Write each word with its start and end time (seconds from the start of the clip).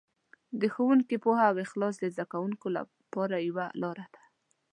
د 0.61 0.61
ښوونکي 0.73 1.15
پوهه 1.23 1.45
او 1.51 1.55
اخلاص 1.65 1.95
د 1.99 2.05
زده 2.13 2.25
کوونکو 2.31 2.67
لپاره 2.77 3.37
یوه 3.47 3.65
لاره 3.81 4.05
ده. 4.13 4.21